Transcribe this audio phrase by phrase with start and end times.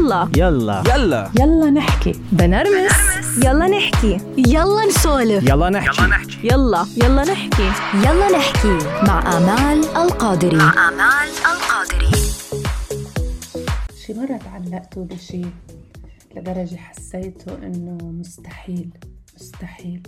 [0.00, 0.28] يلا.
[0.36, 0.82] يلا.
[0.94, 1.30] يلا.
[1.40, 2.12] يلا نحكي.
[2.32, 2.92] بنرمس.
[3.44, 4.16] يلا نحكي.
[4.36, 5.44] يلا نسولف.
[5.48, 6.02] يلا نحكي.
[6.44, 7.22] يلا يلا.
[7.24, 7.70] نحكي.
[7.94, 8.78] يلا نحكي.
[9.06, 10.56] مع آمال القادري.
[10.56, 12.10] آمال القادري.
[14.06, 15.42] شي مرة تعلقتوا بشي
[16.36, 18.90] لدرجة حسيتوا إنه مستحيل.
[19.40, 20.02] مستحيل.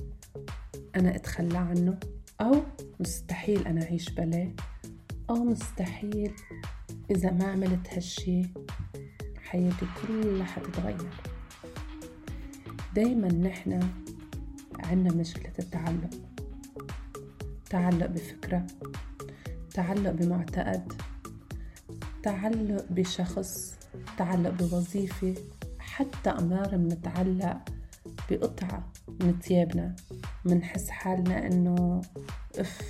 [0.97, 1.95] أنا أتخلى عنه.
[2.41, 2.63] أو
[3.01, 4.49] مستحيل أنا أعيش بلاه
[5.31, 6.33] أو مستحيل
[7.11, 8.43] إذا ما عملت هالشي
[9.53, 11.11] حياتي كلها حتتغير
[12.95, 13.81] دايما نحنا
[14.79, 16.11] عنا مشكلة التعلق.
[17.71, 18.67] تعلق بفكرة
[19.75, 20.93] تعلق بمعتقد
[22.23, 23.79] تعلق بشخص
[24.19, 25.35] تعلق بوظيفة
[25.79, 27.59] حتى أمرار منتعلق
[28.31, 29.97] بقطعة من ثيابنا
[30.45, 32.01] منحس حالنا إنه
[32.59, 32.81] أف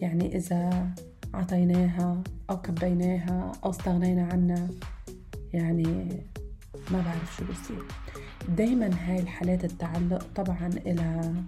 [0.00, 0.90] يعني إذا
[1.34, 4.68] عطيناها أو كبيناها أو استغنينا عنها.
[5.54, 6.22] يعني
[6.90, 7.84] ما بعرف شو بصير.
[8.48, 11.44] دايما هاي الحالات التعلق طبعا إلها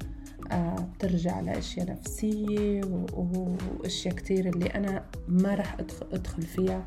[0.52, 2.80] آه، بترجع لأشياء نفسية
[3.12, 5.76] وأشياء كتير اللي أنا ما رح
[6.12, 6.86] أدخل فيها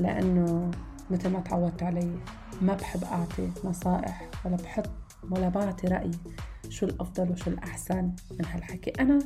[0.00, 0.70] لأنه
[1.10, 2.10] مثل ما تعودت علي
[2.62, 4.90] ما بحب أعطي نصائح ولا بحط
[5.30, 6.10] ولا بعطي رأيي
[6.68, 8.90] شو الأفضل وشو الأحسن من هالحكي.
[8.90, 9.18] أنا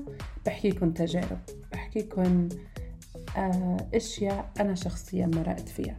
[0.46, 1.38] بحكيكم تجارب
[1.72, 2.48] بحكيكم
[3.36, 5.96] آه، أشياء أنا شخصيا مرقت فيها.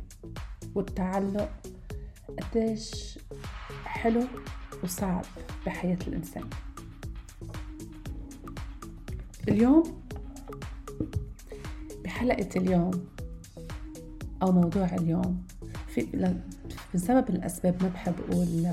[0.76, 1.50] والتعلق
[2.54, 3.20] قديش
[3.86, 4.24] حلو
[4.84, 5.26] وصعب
[5.66, 6.44] بحياة الإنسان.
[9.48, 9.84] اليوم
[12.04, 12.92] بحلقة اليوم
[14.42, 15.44] أو موضوع اليوم
[15.88, 16.40] في ل-
[16.94, 18.68] بسبب الأسباب ما بحب أقول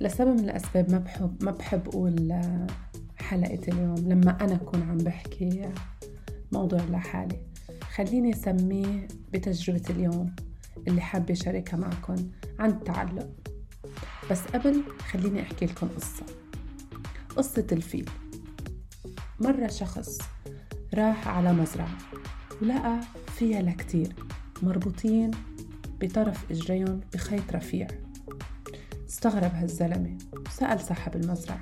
[0.00, 2.40] لسبب من الأسباب ما بحب ما بحب أقول
[3.16, 5.68] حلقة اليوم لما أنا أكون عم بحكي
[6.52, 7.38] موضوع لحالي.
[7.94, 10.34] خليني أسميه بتجربة اليوم
[10.88, 12.16] اللي حابة أشاركها معكم
[12.58, 13.30] عن التعلق
[14.30, 16.26] بس قبل خليني أحكي لكم قصة.
[17.36, 18.10] قصة الفيل.
[19.40, 20.18] مرة شخص
[20.94, 21.98] راح على مزرعة
[22.62, 23.00] ولقى
[23.38, 24.14] فيها لكتير
[24.62, 25.30] مربوطين
[26.00, 27.86] بطرف إجريهم بخيط رفيع.
[29.08, 30.18] استغرب هالزلمة
[30.50, 31.60] سأل صاحب المزرعة.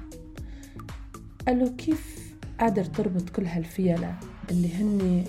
[1.46, 4.18] قال له كيف قادر تربط كل هالفيلة
[4.50, 5.24] اللي هن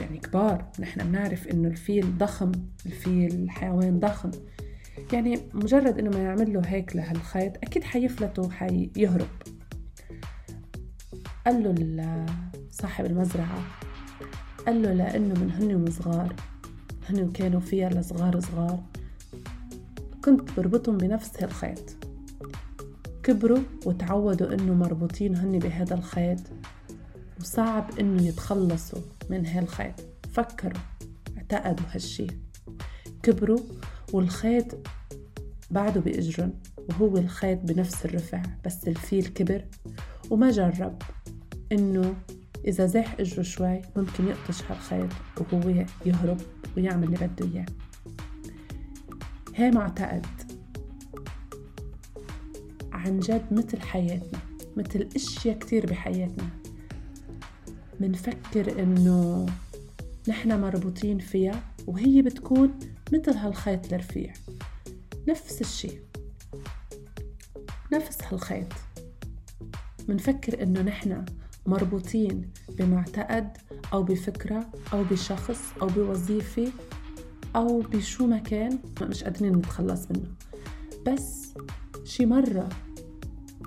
[0.00, 0.66] يعني كبار.
[0.80, 2.52] نحن بنعرف إنه الفيل ضخم
[2.86, 4.30] الفيل حيوان ضخم.
[5.12, 9.28] يعني مجرد إنه ما يعمل له هيك لهالخيط أكيد حيفلت وحيهرب.
[11.46, 11.62] قال
[11.96, 12.26] له
[12.70, 13.58] صاحب المزرعة
[14.66, 16.34] قال له لأنه من هن وصغار
[17.08, 18.82] هن كانوا فيها لصغار صغار
[20.24, 21.96] كنت بربطهم بنفس هالخيط.
[23.22, 26.40] كبروا وتعودوا إنه مربوطين هن بهذا الخيط.
[27.44, 29.00] وصعب إنه يتخلصوا
[29.30, 29.94] من هالخيط.
[30.32, 30.80] فكروا
[31.36, 32.26] اعتقدوا هالشي.
[33.22, 33.60] كبروا
[34.12, 34.66] والخيط
[35.70, 36.52] بعده بإجرن
[36.88, 39.64] وهو الخيط بنفس الرفع بس الفيل كبر.
[40.30, 41.02] وما جرب
[41.72, 42.14] إنه
[42.66, 46.40] إذا زاح إجره شوي ممكن يقطش هالخيط وهو يهرب
[46.76, 47.66] ويعمل اللي بده إياه.
[49.54, 50.26] هي معتقد
[52.92, 54.38] عن جد مثل حياتنا
[54.76, 56.63] مثل أشياء كتير بحياتنا.
[58.00, 59.46] منفكر إنه
[60.28, 62.78] نحن مربوطين فيها وهي بتكون
[63.12, 64.32] مثل هالخيط الرفيع
[65.28, 65.90] نفس الشي
[67.92, 68.72] نفس هالخيط.
[70.08, 71.24] منفكر إنه نحن
[71.66, 73.58] مربوطين بمعتقد
[73.92, 76.72] أو بفكرة أو بشخص أو بوظيفة
[77.56, 80.34] أو بشو ما كان مش قادرين نتخلص منه.
[81.06, 81.54] بس
[82.04, 82.68] شي مرة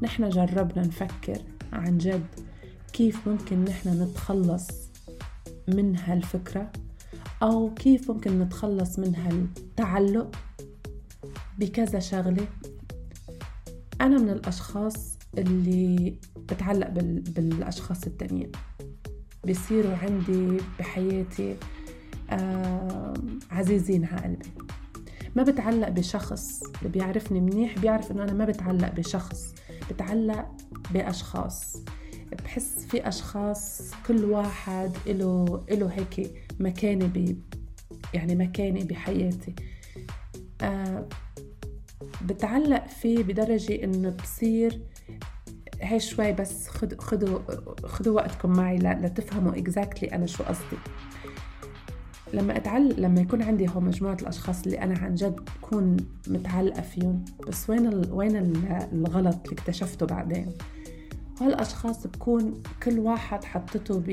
[0.03, 1.41] نحن جربنا نفكر
[1.73, 2.25] عن جد
[2.97, 4.67] كيف ممكن نحن نتخلص
[5.67, 6.71] من هالفكرة؟
[7.43, 10.35] أو كيف ممكن نتخلص من هالتعلق
[11.57, 12.47] بكذا شغلة؟
[14.01, 17.21] أنا من الأشخاص اللي بتعلق بال...
[17.21, 18.51] بالأشخاص التانيين.
[19.43, 21.57] بيصيروا عندي بحياتي
[22.29, 23.13] آه
[23.51, 24.53] عزيزين على قلبي
[25.35, 29.53] ما بتعلق بشخص اللي بيعرفني منيح بيعرف إنه أنا ما بتعلق بشخص
[29.89, 30.47] بتعلق
[30.93, 31.77] بأشخاص.
[32.43, 37.37] بحس في أشخاص كل واحد له له هيك مكانة ب
[38.13, 39.55] يعني مكانة بحياتي.
[40.61, 41.07] آه
[42.25, 44.81] بتعلق فيه بدرجة إنه بصير
[45.81, 47.39] هي شوي بس خد خدوا
[47.87, 50.77] خدوا وقتكم معي لتفهموا اكزاكتلي أنا شو قصدي.
[52.33, 55.97] لما اتعلق لما يكون عندي هو مجموعة الأشخاص اللي أنا عن جد بكون
[56.27, 58.11] متعلقة فيهم بس وين ال...
[58.11, 60.47] وين ال- الغلط اللي اكتشفته بعدين؟
[61.41, 64.09] هالأشخاص بكون كل واحد حطته ب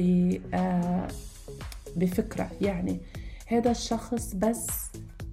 [0.55, 1.09] آه
[1.97, 2.51] بفكرة.
[2.61, 3.01] يعني
[3.47, 4.67] هذا الشخص بس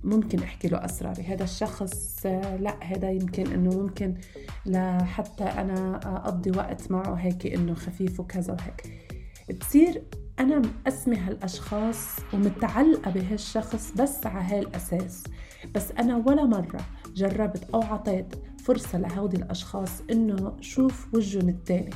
[0.04, 1.24] ممكن أحكي له أسراري.
[1.24, 4.16] هذا الشخص آه، لا هذا يمكن إنه ممكن
[4.66, 9.10] لحتى أنا أقضي وقت معه هيك إنه خفيف وكذا وهيك.
[9.60, 10.04] بصير
[10.40, 15.24] أنا مقسمة هالأشخاص ومتعلقة بهالشخص بس على هالأساس.
[15.76, 16.80] بس أنا ولا مرة
[17.16, 21.90] جربت أو عطيت فرصة لهودي الأشخاص إنه شوف وجهن التاني.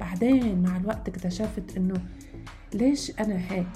[0.00, 1.94] بعدين مع الوقت اكتشفت إنه
[2.74, 3.68] ليش أنا هيك؟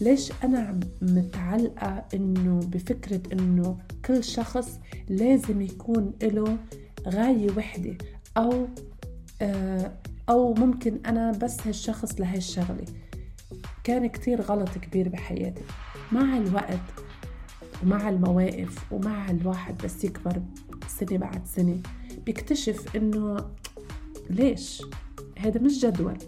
[0.00, 6.58] ليش أنا متعلقة إنه بفكرة إنه كل شخص لازم يكون له
[7.08, 7.96] غاية وحدة
[8.36, 8.68] أو
[9.42, 9.92] آه
[10.28, 12.84] أو ممكن أنا بس هالشخص لهالشغلة.
[13.84, 15.62] كان كتير غلط كبير بحياتي.
[16.12, 16.80] مع الوقت
[17.82, 20.42] ومع المواقف ومع الواحد بس يكبر
[20.88, 21.80] سنة بعد سنة
[22.26, 23.50] بيكتشف إنه
[24.30, 24.82] ليش؟
[25.38, 26.18] هذا مش جدول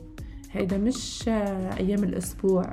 [0.50, 2.72] هيدا مش أيام الأسبوع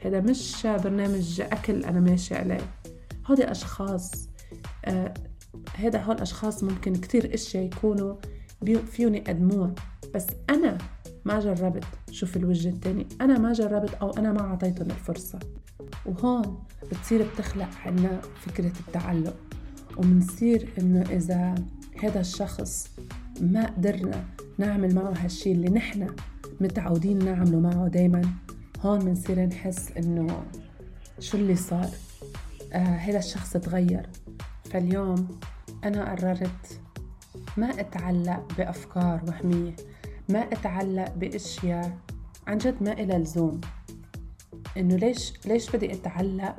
[0.00, 2.74] هيدا مش برنامج أكل أنا ماشي عليه.
[3.26, 4.28] هودي أشخاص
[4.84, 5.14] آه
[5.74, 8.16] هيدا هول أشخاص ممكن كتير أشياء يكونوا
[8.92, 9.74] فيوني يقدموها
[10.14, 10.78] بس أنا
[11.24, 13.06] ما جربت شوف الوجه التاني.
[13.20, 15.38] أنا ما جربت أو أنا ما أعطيتهم الفرصة.
[16.06, 19.36] وهون بتصير بتخلق عنا فكرة التعلق.
[19.96, 21.54] ومنصير إنه إذا
[22.02, 22.90] هذا الشخص
[23.40, 24.24] ما قدرنا
[24.58, 26.16] نعمل معه هالشي اللي نحن
[26.60, 28.22] متعودين نعمله معه دايما
[28.80, 30.42] هون بنصير نحس إنه
[31.20, 31.88] شو اللي صار؟
[32.72, 34.06] آه هذا الشخص تغير.
[34.64, 35.28] فاليوم
[35.84, 36.80] أنا قررت
[37.56, 39.76] ما أتعلق بأفكار وهميه
[40.28, 41.98] ما أتعلق بأشياء
[42.46, 43.60] عن جد ما إلها لزوم.
[44.76, 46.56] إنه ليش ليش بدي أتعلق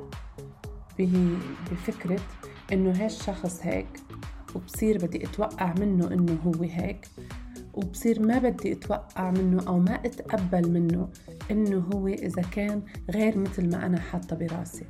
[0.98, 2.20] بفكرة
[2.72, 3.86] إنه هالشخص هيك
[4.54, 7.08] وبصير بدي أتوقع منه إنه هو هيك
[7.74, 11.08] وبصير ما بدي أتوقع منه أو ما أتقبل منه
[11.50, 14.84] إنه هو إذا كان غير مثل ما أنا حاطة براسي.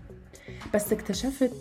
[0.74, 1.52] بس اكتشفت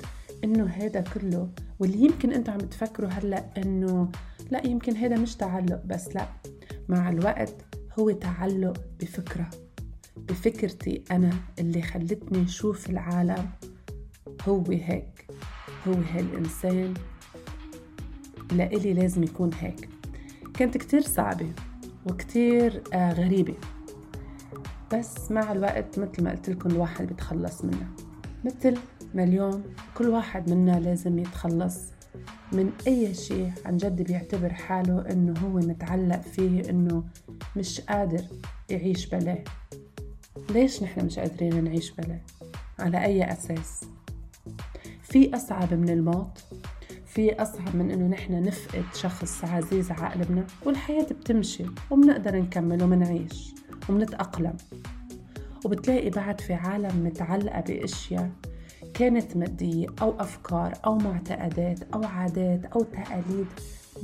[0.44, 4.12] إنه هذا كله واللي يمكن أنتم عم تفكروا هلأ إنه
[4.52, 6.28] لأ يمكن هذا مش تعلق بس لأ
[6.90, 7.56] مع الوقت
[8.00, 9.50] هو تعلق بفكرة
[10.18, 13.50] بفكرتي أنا اللي خلتني أشوف العالم
[14.48, 15.28] هو هيك.
[15.88, 16.94] هو هالإنسان
[18.52, 19.90] لإلي لازم يكون هيك
[20.54, 21.50] كانت كتير صعبة
[22.06, 23.56] وكتير آه غريبة
[24.94, 27.88] بس مع الوقت مثل ما قلت لكم الواحد بيتخلص منها
[28.46, 28.78] مثل
[29.14, 29.64] ما اليوم
[29.98, 31.78] كل واحد منا لازم يتخلص
[32.52, 37.04] من أي شيء عن جد بيعتبر حاله إنه هو متعلق فيه إنه
[37.56, 38.22] مش قادر
[38.70, 39.44] يعيش بلاه
[40.50, 42.20] ليش نحن مش قادرين نعيش بلاه؟
[42.80, 43.82] على أي أساس؟
[45.16, 46.44] في أصعب من الموت
[47.06, 53.54] في أصعب من إنه نحن نفقد شخص عزيز على قلبنا والحياة بتمشي وبنقدر نكمل ومنعيش
[53.90, 54.58] ومنتأقلم
[55.66, 58.32] وبتلاقي بعد في عالم متعلقة بأشياء
[58.94, 63.48] كانت مادية أو أفكار أو معتقدات أو عادات أو تقاليد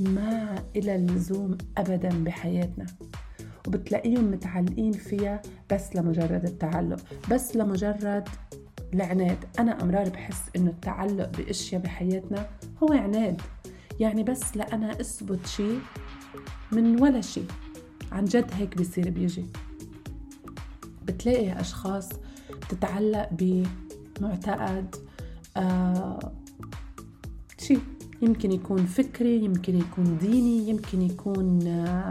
[0.00, 2.86] ما إلى اللزوم أبدا بحياتنا.
[3.68, 5.42] وبتلاقيهم متعلقين فيها
[5.72, 7.00] بس لمجرد التعلق
[7.30, 8.28] بس لمجرد
[8.94, 12.48] العناد أنا أمرار بحس إنه التعلق بأشياء بحياتنا
[12.82, 13.40] هو عناد.
[14.00, 15.80] يعني بس لأنا أثبت شيء
[16.72, 17.46] من ولا شيء.
[18.12, 19.46] عن جد هيك بيصير بيجي.
[21.04, 22.08] بتلاقي أشخاص
[22.50, 24.96] بتتعلق بمعتقد
[25.56, 26.32] آه
[27.58, 27.80] شيء.
[28.22, 32.10] يمكن يكون فكري يمكن يكون ديني يمكن يكون آه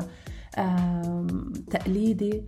[0.57, 1.27] آه
[1.69, 2.43] تقليدي.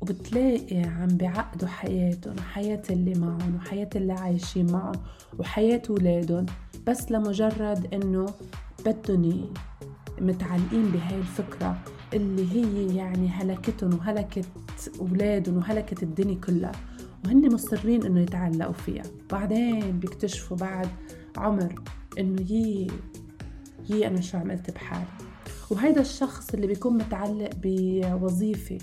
[0.00, 4.94] وبتلاقي عم بيعقدوا حياتهم وحياة اللي معهم وحياة اللي عايشين معهم
[5.38, 6.46] وحياة ولادهم
[6.86, 8.26] بس لمجرد إنه
[8.86, 9.52] بدهم
[10.20, 11.78] متعلقين بهاي الفكرة
[12.14, 14.48] اللي هي يعني هلكتهم وهلكت
[15.00, 16.72] أولادهم وهلكت الدنيا كلها
[17.24, 19.02] وهن مصرين إنه يتعلقوا فيها.
[19.30, 20.88] بعدين بيكتشفوا بعد
[21.36, 21.74] عمر
[22.18, 22.86] إنه يي
[23.90, 25.04] يي أنا شو عملت بحالي.
[25.70, 28.78] وهيدا الشخص اللي بيكون متعلق بوظيفة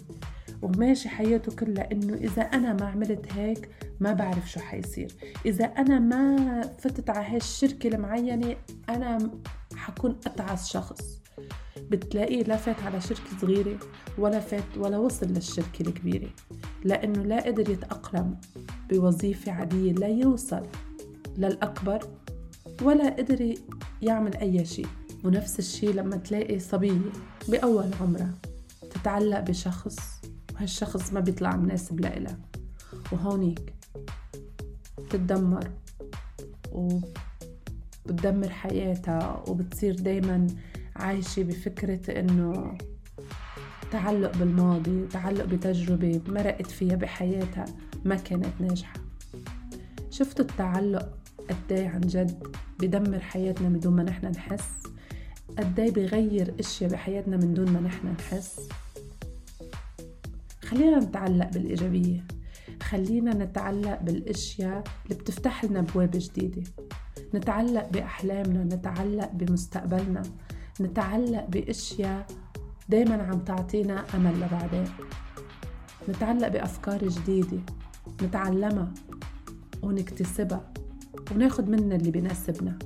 [0.66, 3.70] وماشي حياته كلها إنه إذا أنا ما عملت هيك
[4.00, 5.12] ما بعرف شو حيصير.
[5.46, 8.56] إذا أنا ما فتت على هاي الشركة المعينة
[8.90, 9.32] أنا
[9.76, 11.22] حكون أتعس شخص.
[11.92, 13.80] بتلاقيه لا فات على شركة صغيرة
[14.18, 16.30] ولا فات ولا وصل للشركة الكبيرة
[16.84, 18.38] لأنه لا قدر يتأقلم
[18.90, 20.62] بوظيفة عادية لا يوصل
[21.38, 22.00] للأكبر
[22.82, 23.54] ولا قدر
[24.02, 24.88] يعمل أي شيء.
[25.24, 27.12] ونفس الشيء لما تلاقي صبية
[27.50, 28.34] بأول عمرها
[28.92, 30.22] تتعلق بشخص
[30.56, 32.38] وهالشخص ما بيطلع مناسب لإلها.
[33.12, 33.74] وهونيك
[34.98, 35.72] بتتدمر
[36.72, 40.48] وبتدمر حياتها وبتصير دايما
[40.96, 42.78] عايشة بفكرة إنه
[43.92, 47.66] تعلق بالماضي وتعلق بتجربة مرقت فيها بحياتها
[48.06, 49.00] ما كانت ناجحة.
[50.12, 51.18] شفتوا التعلق
[51.50, 52.48] قد إيه عن جد
[52.80, 54.70] بدمر حياتنا بدون ما نحن نحس؟
[55.58, 58.70] قد إيه بغير إشياء بحياتنا من دون ما نحن نحس؟
[60.66, 62.28] خلينا نتعلق بالإيجابية.
[62.84, 66.64] خلينا نتعلق بالأشياء اللي بتفتح لنا أبواب جديدة.
[67.36, 70.24] نتعلق بأحلامنا نتعلق بمستقبلنا.
[70.82, 72.26] نتعلق بأشياء
[72.90, 74.88] دايما عم تعطينا أمل لبعدين.
[76.10, 77.60] نتعلق بأفكار جديدة.
[78.24, 78.94] نتعلمها
[79.84, 80.74] ونكتسبها
[81.32, 82.80] وناخد منها اللي بيناسبنا.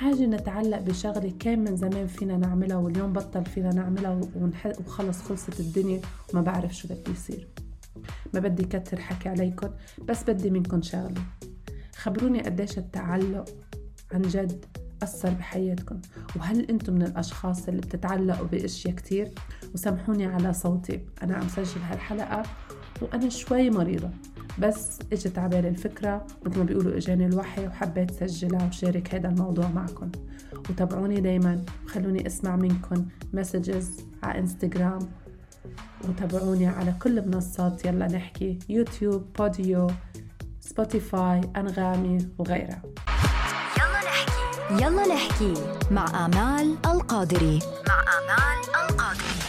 [0.00, 4.20] حاجة نتعلق بشغلة كان من زمان فينا نعملها واليوم بطل فينا نعملها
[4.80, 6.00] وخلص خلصت الدنيا
[6.32, 7.48] وما بعرف شو بدي يصير.
[8.34, 9.70] ما بدي كتر حكي عليكم
[10.08, 11.22] بس بدي منكم شغلة.
[11.96, 13.48] خبروني قديش التعلق
[14.12, 14.64] عن جد
[15.02, 16.00] أثر بحياتكم
[16.36, 19.28] وهل أنتم من الأشخاص اللي بتتعلقوا بأشياء كتير؟
[19.74, 22.42] وسامحوني على صوتي أنا عم سجل هالحلقة
[23.02, 24.10] وأنا شوي مريضة.
[24.58, 29.68] بس اجت على بالي الفكرة مثل ما بيقولوا اجاني الوحي وحبيت سجلها وشارك هذا الموضوع
[29.68, 30.10] معكم
[30.70, 34.98] وتابعوني دايما وخلوني اسمع منكم messages على انستغرام
[36.08, 39.90] وتابعوني على كل منصات يلا نحكي يوتيوب بوديو
[40.60, 42.82] سبوتيفاي أنغامي وغيرها.
[43.76, 44.84] يلا نحكي.
[44.84, 45.54] يلا نحكي
[45.90, 47.58] مع آمال القادري.
[47.88, 49.39] مع آمال القادري.